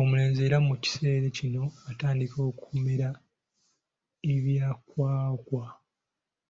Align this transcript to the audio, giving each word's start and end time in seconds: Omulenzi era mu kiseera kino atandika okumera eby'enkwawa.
Omulenzi 0.00 0.40
era 0.48 0.58
mu 0.66 0.74
kiseera 0.82 1.26
kino 1.38 1.64
atandika 1.90 2.38
okumera 2.50 3.08
eby'enkwawa. 4.32 5.64